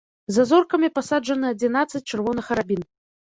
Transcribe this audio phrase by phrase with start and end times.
[0.35, 2.81] За зоркамі пасаджаны адзінаццаць чырвоных арабін.